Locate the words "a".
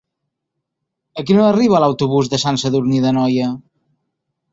1.21-1.25